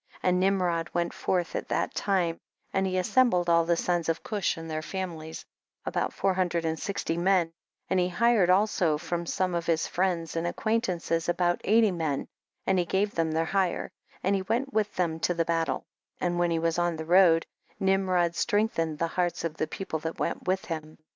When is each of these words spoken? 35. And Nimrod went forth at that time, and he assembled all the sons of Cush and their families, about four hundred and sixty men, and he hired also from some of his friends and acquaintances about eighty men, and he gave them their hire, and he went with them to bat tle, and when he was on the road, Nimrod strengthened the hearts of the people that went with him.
35. 0.23 0.27
And 0.29 0.39
Nimrod 0.39 0.89
went 0.95 1.13
forth 1.13 1.55
at 1.55 1.67
that 1.67 1.93
time, 1.93 2.39
and 2.73 2.87
he 2.87 2.97
assembled 2.97 3.47
all 3.47 3.65
the 3.65 3.77
sons 3.77 4.09
of 4.09 4.23
Cush 4.23 4.57
and 4.57 4.67
their 4.67 4.81
families, 4.81 5.45
about 5.85 6.11
four 6.11 6.33
hundred 6.33 6.65
and 6.65 6.79
sixty 6.79 7.17
men, 7.17 7.51
and 7.87 7.99
he 7.99 8.09
hired 8.09 8.49
also 8.49 8.97
from 8.97 9.27
some 9.27 9.53
of 9.53 9.67
his 9.67 9.85
friends 9.85 10.35
and 10.35 10.47
acquaintances 10.47 11.29
about 11.29 11.61
eighty 11.63 11.91
men, 11.91 12.27
and 12.65 12.79
he 12.79 12.85
gave 12.85 13.13
them 13.13 13.31
their 13.31 13.45
hire, 13.45 13.91
and 14.23 14.33
he 14.33 14.41
went 14.41 14.73
with 14.73 14.91
them 14.95 15.19
to 15.19 15.35
bat 15.35 15.67
tle, 15.67 15.85
and 16.19 16.39
when 16.39 16.49
he 16.49 16.57
was 16.57 16.79
on 16.79 16.95
the 16.95 17.05
road, 17.05 17.45
Nimrod 17.79 18.35
strengthened 18.35 18.97
the 18.97 19.05
hearts 19.05 19.43
of 19.43 19.57
the 19.57 19.67
people 19.67 19.99
that 19.99 20.17
went 20.19 20.47
with 20.47 20.65
him. 20.65 20.97